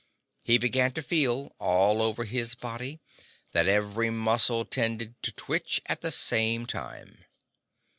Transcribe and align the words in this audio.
He 0.41 0.57
began 0.57 0.93
to 0.93 1.03
feel, 1.03 1.53
all 1.59 2.01
over 2.01 2.23
his 2.23 2.55
body, 2.55 2.99
that 3.51 3.67
every 3.67 4.09
muscle 4.09 4.65
tended 4.65 5.13
to 5.21 5.31
twitch 5.31 5.79
at 5.85 6.01
the 6.01 6.11
same 6.11 6.65
time. 6.65 7.25